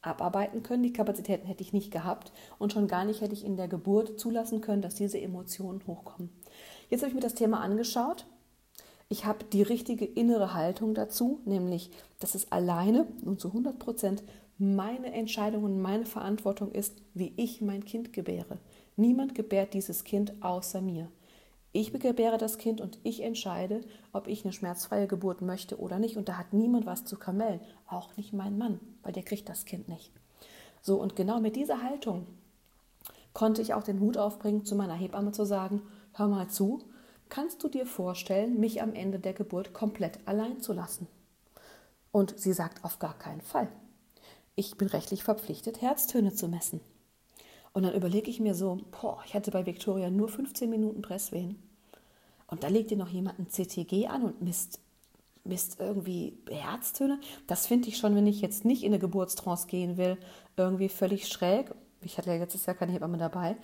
abarbeiten 0.01 0.63
können. 0.63 0.83
Die 0.83 0.93
Kapazitäten 0.93 1.47
hätte 1.47 1.63
ich 1.63 1.73
nicht 1.73 1.91
gehabt 1.91 2.31
und 2.59 2.73
schon 2.73 2.87
gar 2.87 3.05
nicht 3.05 3.21
hätte 3.21 3.33
ich 3.33 3.43
in 3.43 3.57
der 3.57 3.67
Geburt 3.67 4.19
zulassen 4.19 4.61
können, 4.61 4.81
dass 4.81 4.95
diese 4.95 5.19
Emotionen 5.19 5.81
hochkommen. 5.87 6.29
Jetzt 6.89 7.01
habe 7.01 7.09
ich 7.09 7.15
mir 7.15 7.21
das 7.21 7.33
Thema 7.33 7.61
angeschaut. 7.61 8.25
Ich 9.09 9.25
habe 9.25 9.45
die 9.45 9.61
richtige 9.61 10.05
innere 10.05 10.53
Haltung 10.53 10.93
dazu, 10.95 11.39
nämlich, 11.45 11.91
dass 12.19 12.35
es 12.35 12.51
alleine 12.51 13.07
und 13.23 13.39
zu 13.39 13.49
100 13.49 13.77
Prozent 13.77 14.23
meine 14.57 15.11
Entscheidung 15.11 15.63
und 15.63 15.81
meine 15.81 16.05
Verantwortung 16.05 16.71
ist, 16.71 17.01
wie 17.13 17.33
ich 17.35 17.61
mein 17.61 17.85
Kind 17.85 18.13
gebäre. 18.13 18.57
Niemand 18.95 19.35
gebärt 19.35 19.73
dieses 19.73 20.03
Kind 20.05 20.33
außer 20.41 20.81
mir. 20.81 21.09
Ich 21.77 21.91
gebäre 21.91 22.37
das 22.37 22.57
Kind 22.57 22.79
und 22.79 22.99
ich 23.03 23.21
entscheide, 23.21 23.81
ob 24.13 24.27
ich 24.29 24.45
eine 24.45 24.53
schmerzfreie 24.53 25.07
Geburt 25.07 25.41
möchte 25.41 25.77
oder 25.77 25.99
nicht. 25.99 26.15
Und 26.15 26.29
da 26.29 26.37
hat 26.37 26.53
niemand 26.53 26.85
was 26.85 27.03
zu 27.03 27.17
kamellen, 27.17 27.59
auch 27.85 28.15
nicht 28.15 28.31
mein 28.31 28.57
Mann, 28.57 28.79
weil 29.03 29.11
der 29.11 29.23
kriegt 29.23 29.49
das 29.49 29.65
Kind 29.65 29.89
nicht. 29.89 30.09
So, 30.81 30.95
und 30.95 31.17
genau 31.17 31.41
mit 31.41 31.57
dieser 31.57 31.83
Haltung 31.83 32.27
konnte 33.33 33.61
ich 33.61 33.73
auch 33.73 33.83
den 33.83 33.99
Hut 33.99 34.15
aufbringen, 34.17 34.63
zu 34.63 34.73
meiner 34.73 34.93
Hebamme 34.93 35.33
zu 35.33 35.43
sagen, 35.43 35.81
hör 36.13 36.29
mal 36.29 36.47
zu, 36.47 36.79
kannst 37.27 37.61
du 37.61 37.67
dir 37.67 37.85
vorstellen, 37.85 38.57
mich 38.57 38.81
am 38.81 38.93
Ende 38.93 39.19
der 39.19 39.33
Geburt 39.33 39.73
komplett 39.73 40.25
allein 40.25 40.61
zu 40.61 40.71
lassen? 40.71 41.07
Und 42.13 42.39
sie 42.39 42.53
sagt, 42.53 42.85
auf 42.85 42.99
gar 42.99 43.17
keinen 43.17 43.41
Fall. 43.41 43.67
Ich 44.55 44.77
bin 44.77 44.87
rechtlich 44.87 45.25
verpflichtet, 45.25 45.81
Herztöne 45.81 46.33
zu 46.33 46.47
messen. 46.47 46.79
Und 47.75 47.83
dann 47.83 47.93
überlege 47.93 48.31
ich 48.31 48.39
mir 48.39 48.55
so, 48.55 48.77
boah, 49.01 49.21
ich 49.25 49.33
hatte 49.33 49.51
bei 49.51 49.65
Victoria 49.65 50.09
nur 50.09 50.29
15 50.29 50.69
Minuten 50.69 51.01
Presswehen. 51.01 51.61
Und 52.47 52.63
da 52.63 52.69
legt 52.69 52.89
ihr 52.89 52.95
noch 52.95 53.09
jemand 53.09 53.37
ein 53.37 53.49
CTG 53.49 54.07
an 54.07 54.23
und 54.23 54.41
misst, 54.41 54.79
misst 55.43 55.81
irgendwie 55.81 56.37
Herztöne. 56.49 57.19
Das 57.47 57.67
finde 57.67 57.89
ich 57.89 57.97
schon, 57.97 58.15
wenn 58.15 58.27
ich 58.27 58.39
jetzt 58.39 58.63
nicht 58.63 58.83
in 58.83 58.93
eine 58.93 58.99
Geburtstrance 58.99 59.67
gehen 59.67 59.97
will, 59.97 60.17
irgendwie 60.55 60.87
völlig 60.87 61.27
schräg. 61.27 61.75
Ich 61.99 62.17
hatte 62.17 62.29
ja 62.31 62.37
letztes 62.37 62.65
Jahr 62.65 62.77
keine 62.77 62.93
Hebamme 62.93 63.17
dabei. 63.17 63.57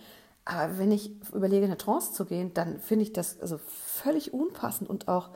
Aber 0.43 0.77
wenn 0.77 0.91
ich 0.91 1.11
überlege, 1.33 1.63
in 1.63 1.71
eine 1.71 1.77
Trance 1.77 2.11
zu 2.11 2.25
gehen, 2.25 2.53
dann 2.53 2.81
finde 2.81 3.03
ich 3.03 3.13
das 3.13 3.39
also 3.39 3.59
völlig 3.59 4.33
unpassend 4.33 4.89
und 4.89 5.07
auch 5.07 5.29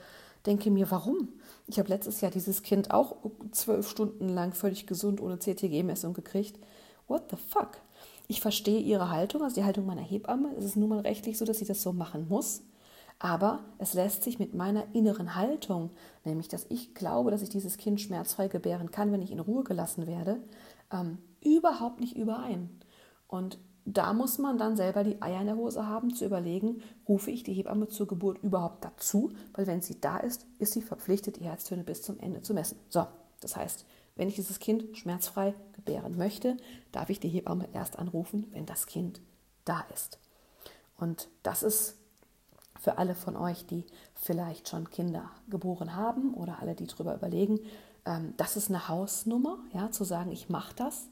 denke 0.45 0.69
mir, 0.69 0.91
warum? 0.91 1.29
Ich 1.67 1.79
habe 1.79 1.87
letztes 1.87 2.19
Jahr 2.19 2.29
dieses 2.29 2.61
Kind 2.61 2.91
auch 2.91 3.15
zwölf 3.51 3.89
Stunden 3.89 4.27
lang 4.27 4.51
völlig 4.51 4.85
gesund 4.85 5.21
ohne 5.21 5.39
CTG-Messung 5.39 6.13
gekriegt. 6.13 6.59
What 7.07 7.31
the 7.31 7.37
fuck? 7.37 7.77
Ich 8.27 8.41
verstehe 8.41 8.79
ihre 8.79 9.11
Haltung, 9.11 9.43
also 9.43 9.55
die 9.55 9.63
Haltung 9.63 9.85
meiner 9.85 10.01
Hebamme. 10.01 10.53
Es 10.57 10.65
ist 10.65 10.75
nun 10.75 10.89
mal 10.89 10.99
rechtlich 10.99 11.37
so, 11.37 11.45
dass 11.45 11.59
sie 11.59 11.65
das 11.65 11.81
so 11.81 11.93
machen 11.93 12.27
muss. 12.27 12.63
Aber 13.19 13.63
es 13.77 13.93
lässt 13.93 14.23
sich 14.23 14.39
mit 14.39 14.53
meiner 14.53 14.93
inneren 14.93 15.35
Haltung, 15.35 15.91
nämlich 16.25 16.49
dass 16.49 16.65
ich 16.69 16.93
glaube, 16.93 17.31
dass 17.31 17.41
ich 17.41 17.49
dieses 17.49 17.77
Kind 17.77 18.01
schmerzfrei 18.01 18.47
gebären 18.49 18.91
kann, 18.91 19.11
wenn 19.11 19.21
ich 19.21 19.31
in 19.31 19.39
Ruhe 19.39 19.63
gelassen 19.63 20.05
werde, 20.05 20.41
ähm, 20.91 21.19
überhaupt 21.41 22.01
nicht 22.01 22.17
überein. 22.17 22.69
Und 23.27 23.57
da 23.85 24.13
muss 24.13 24.37
man 24.37 24.57
dann 24.57 24.75
selber 24.75 25.03
die 25.03 25.21
Eier 25.21 25.41
in 25.41 25.47
der 25.47 25.57
Hose 25.57 25.87
haben, 25.87 26.13
zu 26.13 26.25
überlegen, 26.25 26.81
rufe 27.07 27.31
ich 27.31 27.43
die 27.43 27.53
Hebamme 27.53 27.87
zur 27.87 28.07
Geburt 28.07 28.39
überhaupt 28.39 28.83
dazu, 28.83 29.31
weil 29.53 29.67
wenn 29.67 29.81
sie 29.81 30.01
da 30.01 30.17
ist, 30.17 30.45
ist 30.57 30.73
sie 30.73 30.81
verpflichtet, 30.81 31.39
die 31.39 31.45
Herztöne 31.45 31.83
bis 31.83 32.01
zum 32.01 32.19
Ende 32.19 32.41
zu 32.41 32.53
messen. 32.53 32.79
So, 32.89 33.05
das 33.41 33.55
heißt, 33.55 33.85
wenn 34.15 34.27
ich 34.27 34.35
dieses 34.35 34.59
Kind 34.59 34.97
schmerzfrei 34.97 35.53
gebären 35.73 36.17
möchte, 36.17 36.57
darf 36.91 37.09
ich 37.09 37.19
die 37.19 37.29
Hebamme 37.29 37.67
erst 37.73 37.99
anrufen, 37.99 38.47
wenn 38.51 38.65
das 38.65 38.87
Kind 38.87 39.21
da 39.65 39.85
ist. 39.93 40.19
Und 40.97 41.27
das 41.43 41.63
ist 41.63 41.97
für 42.79 42.97
alle 42.97 43.15
von 43.15 43.35
euch, 43.35 43.65
die 43.65 43.85
vielleicht 44.13 44.69
schon 44.69 44.89
Kinder 44.89 45.29
geboren 45.49 45.95
haben 45.95 46.33
oder 46.33 46.59
alle, 46.59 46.75
die 46.75 46.87
darüber 46.87 47.15
überlegen, 47.15 47.59
ähm, 48.05 48.33
das 48.37 48.55
ist 48.55 48.69
eine 48.69 48.87
Hausnummer, 48.87 49.57
ja, 49.73 49.91
zu 49.91 50.03
sagen, 50.03 50.31
ich 50.31 50.49
mache 50.49 50.75
das. 50.75 51.07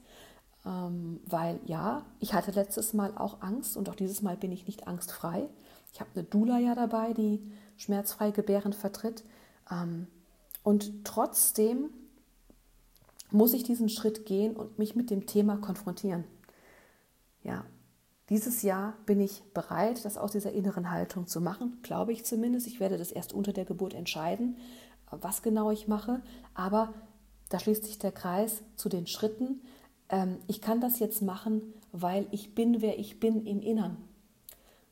Ähm, 0.66 1.20
weil 1.26 1.60
ja, 1.66 2.06
ich 2.20 2.34
hatte 2.34 2.52
letztes 2.52 2.94
Mal 2.94 3.18
auch 3.18 3.42
Angst 3.42 3.76
und 3.76 3.90
auch 3.90 3.96
dieses 3.96 4.22
Mal 4.22 4.38
bin 4.38 4.52
ich 4.52 4.66
nicht 4.66 4.88
angstfrei. 4.88 5.50
Ich 5.92 6.00
habe 6.00 6.10
eine 6.16 6.24
Dula 6.24 6.58
ja 6.60 6.74
dabei, 6.74 7.14
die 7.14 7.42
schmerzfrei 7.76 8.32
gebären 8.32 8.72
vertritt. 8.72 9.24
Ähm, 9.70 10.08
und 10.64 11.04
trotzdem 11.04 11.90
muss 13.34 13.54
ich 13.54 13.64
diesen 13.64 13.90
Schritt 13.90 14.26
gehen 14.26 14.56
und 14.56 14.78
mich 14.80 14.96
mit 14.96 15.10
dem 15.10 15.26
Thema 15.26 15.58
konfrontieren. 15.58 16.24
Ja, 17.44 17.66
dieses 18.30 18.62
Jahr 18.62 18.96
bin 19.06 19.20
ich 19.20 19.44
bereit, 19.54 20.06
das 20.06 20.18
aus 20.18 20.32
dieser 20.32 20.54
inneren 20.54 20.92
Haltung 20.92 21.28
zu 21.28 21.42
machen, 21.42 21.80
glaube 21.84 22.14
ich 22.14 22.24
zumindest. 22.24 22.68
Ich 22.68 22.80
werde 22.80 22.98
das 22.98 23.12
erst 23.12 23.34
unter 23.34 23.52
der 23.52 23.66
Geburt 23.66 23.94
entscheiden, 23.94 24.58
was 25.12 25.42
genau 25.42 25.72
ich 25.72 25.88
mache. 25.88 26.22
Aber 26.54 26.94
da 27.50 27.60
schließt 27.60 27.84
sich 27.84 28.00
der 28.00 28.12
Kreis 28.12 28.64
zu 28.76 28.88
den 28.88 29.08
Schritten. 29.08 29.62
Ähm, 30.10 30.38
ich 30.48 30.62
kann 30.62 30.80
das 30.80 31.00
jetzt 31.00 31.22
machen, 31.22 31.62
weil 31.92 32.28
ich 32.32 32.56
bin, 32.56 32.82
wer 32.82 32.98
ich 32.98 33.20
bin 33.20 33.46
im 33.46 33.62
Innern. 33.62 33.98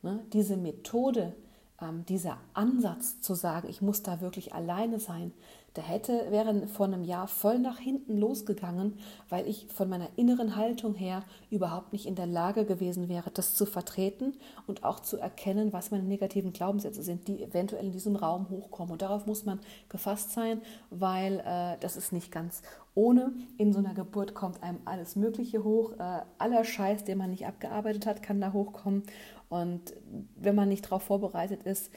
Ne? 0.01 0.23
Diese 0.33 0.57
Methode, 0.57 1.35
ähm, 1.81 2.05
dieser 2.05 2.37
Ansatz 2.53 3.21
zu 3.21 3.33
sagen, 3.33 3.69
ich 3.69 3.81
muss 3.81 4.03
da 4.03 4.19
wirklich 4.19 4.53
alleine 4.53 4.99
sein, 4.99 5.31
der 5.75 5.83
hätte, 5.83 6.31
wäre 6.31 6.67
vor 6.67 6.85
einem 6.85 7.03
Jahr 7.03 7.27
voll 7.27 7.57
nach 7.57 7.77
hinten 7.77 8.17
losgegangen, 8.17 8.97
weil 9.29 9.47
ich 9.47 9.67
von 9.67 9.87
meiner 9.87 10.09
inneren 10.17 10.57
Haltung 10.57 10.95
her 10.95 11.23
überhaupt 11.49 11.93
nicht 11.93 12.05
in 12.05 12.15
der 12.15 12.25
Lage 12.25 12.65
gewesen 12.65 13.07
wäre, 13.07 13.31
das 13.31 13.53
zu 13.53 13.65
vertreten 13.65 14.33
und 14.67 14.83
auch 14.83 14.99
zu 14.99 15.17
erkennen, 15.17 15.71
was 15.71 15.91
meine 15.91 16.03
negativen 16.03 16.51
Glaubenssätze 16.51 17.03
sind, 17.03 17.27
die 17.29 17.41
eventuell 17.41 17.85
in 17.85 17.93
diesem 17.93 18.17
Raum 18.17 18.49
hochkommen. 18.49 18.91
Und 18.91 19.01
darauf 19.01 19.25
muss 19.25 19.45
man 19.45 19.59
gefasst 19.87 20.31
sein, 20.31 20.61
weil 20.89 21.39
äh, 21.39 21.77
das 21.79 21.95
ist 21.95 22.11
nicht 22.11 22.31
ganz 22.31 22.63
ohne. 22.93 23.31
In 23.57 23.71
so 23.71 23.79
einer 23.79 23.93
Geburt 23.93 24.33
kommt 24.33 24.61
einem 24.63 24.79
alles 24.83 25.15
Mögliche 25.15 25.63
hoch. 25.63 25.93
Äh, 25.93 26.21
aller 26.37 26.65
Scheiß, 26.65 27.05
den 27.05 27.17
man 27.17 27.29
nicht 27.29 27.47
abgearbeitet 27.47 28.05
hat, 28.05 28.21
kann 28.21 28.41
da 28.41 28.51
hochkommen. 28.51 29.03
Und 29.47 29.93
wenn 30.35 30.55
man 30.55 30.67
nicht 30.69 30.85
darauf 30.85 31.03
vorbereitet 31.03 31.63
ist, 31.63 31.91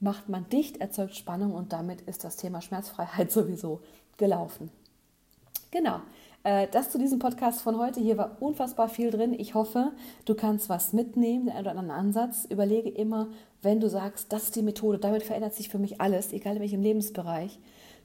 macht 0.00 0.28
man 0.28 0.48
dicht, 0.48 0.78
erzeugt 0.78 1.16
Spannung 1.16 1.54
und 1.54 1.72
damit 1.72 2.02
ist 2.02 2.24
das 2.24 2.36
Thema 2.36 2.60
Schmerzfreiheit 2.60 3.30
sowieso 3.32 3.80
gelaufen. 4.16 4.70
Genau. 5.70 6.00
Äh, 6.44 6.68
das 6.70 6.90
zu 6.90 6.98
diesem 6.98 7.18
Podcast 7.18 7.60
von 7.62 7.78
heute. 7.78 8.00
Hier 8.00 8.16
war 8.16 8.36
unfassbar 8.40 8.88
viel 8.88 9.10
drin. 9.10 9.34
Ich 9.36 9.54
hoffe, 9.54 9.92
du 10.24 10.34
kannst 10.34 10.68
was 10.68 10.92
mitnehmen, 10.92 11.46
den 11.46 11.54
einen 11.54 11.60
oder 11.62 11.70
anderen 11.72 11.90
Ansatz. 11.90 12.46
Überlege 12.48 12.88
immer, 12.88 13.28
wenn 13.62 13.80
du 13.80 13.88
sagst, 13.88 14.32
das 14.32 14.44
ist 14.44 14.56
die 14.56 14.62
Methode, 14.62 14.98
damit 14.98 15.24
verändert 15.24 15.54
sich 15.54 15.68
für 15.68 15.78
mich 15.78 16.00
alles, 16.00 16.32
egal 16.32 16.56
in 16.56 16.62
welchem 16.62 16.82
Lebensbereich, 16.82 17.58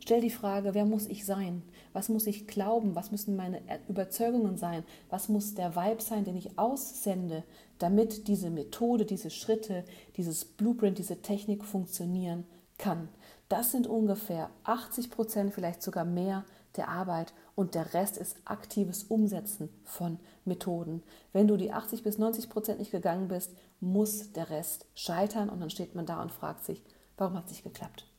Stell 0.04 0.20
die 0.20 0.32
Frage, 0.32 0.74
wer 0.74 0.86
muss 0.86 1.06
ich 1.06 1.26
sein? 1.26 1.62
Was 1.94 2.10
muss 2.10 2.26
ich 2.26 2.48
glauben? 2.48 2.96
Was 2.96 3.12
müssen 3.12 3.36
meine 3.36 3.62
Überzeugungen 3.88 4.58
sein? 4.58 4.84
Was 5.12 5.30
muss 5.30 5.54
der 5.54 5.76
Vibe 5.76 6.02
sein, 6.02 6.24
den 6.26 6.36
ich 6.36 6.58
aussende, 6.58 7.44
damit 7.78 8.28
diese 8.28 8.50
Methode, 8.50 9.06
diese 9.06 9.30
Schritte, 9.30 9.86
dieses 10.18 10.44
Blueprint, 10.44 10.98
diese 10.98 11.22
Technik 11.22 11.64
funktionieren 11.64 12.46
kann? 12.80 13.10
Das 13.48 13.72
sind 13.72 13.86
ungefähr 13.86 14.50
80 14.64 15.12
Prozent, 15.12 15.54
vielleicht 15.54 15.84
sogar 15.84 16.04
mehr 16.04 16.46
der 16.78 16.88
Arbeit 16.88 17.34
und 17.54 17.76
der 17.76 17.94
Rest 17.94 18.18
ist 18.18 18.38
aktives 18.46 19.04
Umsetzen 19.04 19.70
von 19.84 20.18
Methoden. 20.46 21.04
Wenn 21.32 21.48
du 21.48 21.58
die 21.58 21.74
80 21.74 22.02
bis 22.02 22.18
90 22.18 22.50
Prozent 22.50 22.80
nicht 22.80 22.92
gegangen 22.92 23.28
bist, 23.28 23.52
muss 23.80 24.32
der 24.32 24.50
Rest 24.50 24.88
scheitern 24.96 25.50
und 25.50 25.60
dann 25.60 25.70
steht 25.70 25.94
man 25.94 26.08
da 26.08 26.24
und 26.24 26.32
fragt 26.32 26.66
sich, 26.66 26.82
warum 27.18 27.36
hat 27.36 27.46
es 27.46 27.52
nicht 27.52 27.64
geklappt? 27.64 28.11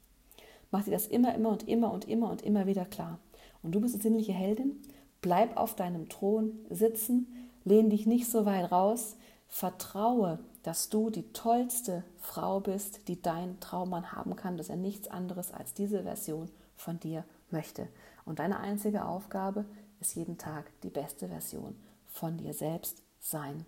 Mach 0.73 0.85
dir 0.85 0.91
das 0.91 1.07
immer, 1.07 1.35
immer 1.35 1.51
und 1.51 1.69
immer 1.69 1.93
und 1.93 2.09
immer 2.09 2.31
und 2.31 2.43
immer 2.43 2.67
wieder 2.67 2.85
klar. 2.85 3.21
Und 3.63 3.73
du 3.73 3.81
bist 3.81 3.95
eine 3.95 4.03
sinnliche 4.03 4.33
Heldin, 4.33 4.81
bleib 5.21 5.57
auf 5.57 5.77
deinem 5.77 6.09
Thron 6.09 6.59
sitzen, 6.71 7.29
lehn 7.65 7.91
dich 7.91 8.07
nicht 8.07 8.29
so 8.29 8.45
weit 8.47 8.73
raus, 8.73 9.17
vertraue, 9.49 10.41
dass 10.63 10.89
du 10.89 11.11
die 11.11 11.31
tollste 11.33 12.05
Frau 12.17 12.59
bist, 12.59 13.07
die 13.07 13.21
dein 13.21 13.61
Traummann 13.61 14.13
haben 14.13 14.35
kann, 14.35 14.57
dass 14.57 14.71
er 14.71 14.77
nichts 14.77 15.09
anderes 15.09 15.53
als 15.53 15.75
diese 15.75 16.03
Version 16.03 16.49
von 16.75 16.99
dir 16.99 17.25
möchte. 17.51 17.87
Und 18.25 18.39
deine 18.39 18.59
einzige 18.59 19.05
Aufgabe 19.05 19.67
ist 20.01 20.17
jeden 20.17 20.39
Tag 20.39 20.73
die 20.83 20.91
beste 20.91 21.29
Version 21.29 21.77
von 22.07 22.39
dir 22.39 22.55
selbst 22.55 23.03
sein 23.21 23.67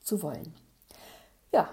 zu 0.00 0.22
wollen. 0.22 0.54
Ja, 1.52 1.68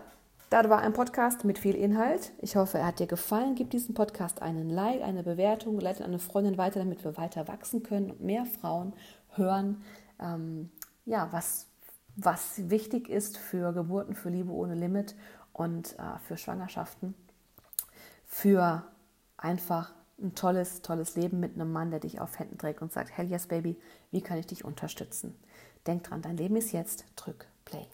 das 0.54 0.70
war 0.70 0.82
ein 0.82 0.94
Podcast 0.94 1.46
mit 1.46 1.58
viel 1.58 1.74
Inhalt. 1.74 2.32
Ich 2.38 2.56
hoffe, 2.56 2.78
er 2.78 2.86
hat 2.86 3.00
dir 3.00 3.08
gefallen. 3.08 3.56
Gib 3.56 3.72
diesem 3.72 3.96
Podcast 3.96 4.40
einen 4.44 4.70
Like, 4.70 5.02
eine 5.02 5.24
Bewertung, 5.24 5.80
leite 5.80 6.06
eine 6.06 6.20
Freundin 6.20 6.60
weiter, 6.60 6.78
damit 6.78 7.04
wir 7.04 7.18
weiter 7.18 7.48
wachsen 7.48 7.82
können 7.82 8.12
und 8.12 8.22
mehr 8.22 8.46
Frauen 8.46 8.94
hören, 9.32 9.82
ähm, 10.20 10.70
ja, 11.06 11.28
was, 11.32 11.66
was 12.16 12.70
wichtig 12.70 13.10
ist 13.10 13.40
für 13.40 13.74
Geburten, 13.74 14.14
für 14.14 14.30
Liebe 14.30 14.52
ohne 14.52 14.76
Limit 14.76 15.16
und 15.54 15.98
äh, 15.98 16.20
für 16.28 16.38
Schwangerschaften, 16.38 17.16
für 18.28 18.84
einfach 19.38 19.92
ein 20.22 20.36
tolles, 20.36 20.84
tolles 20.84 21.16
Leben 21.16 21.40
mit 21.40 21.56
einem 21.56 21.72
Mann, 21.72 21.90
der 21.90 22.00
dich 22.00 22.22
auf 22.22 22.38
Händen 22.38 22.60
trägt 22.60 22.84
und 22.84 22.92
sagt, 22.92 23.18
hell 23.18 23.26
yes, 23.26 23.48
Baby, 23.48 23.76
wie 24.12 24.22
kann 24.22 24.38
ich 24.38 24.46
dich 24.46 24.64
unterstützen? 24.64 25.36
Denk 25.88 26.04
dran, 26.04 26.22
dein 26.22 26.38
Leben 26.38 26.56
ist 26.58 26.74
jetzt, 26.74 27.06
drück 27.16 27.48
Play. 27.66 27.88